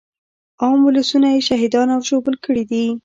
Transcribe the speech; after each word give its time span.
عام 0.61 0.79
ولسونه 0.87 1.27
يې 1.33 1.41
شهیدان 1.49 1.87
او 1.95 2.01
ژوبل 2.09 2.35
کړي 2.45 2.63
دي. 2.71 2.85